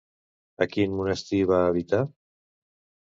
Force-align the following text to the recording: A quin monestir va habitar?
A 0.65 0.67
quin 0.75 0.95
monestir 1.01 1.41
va 1.53 1.59
habitar? 1.69 2.01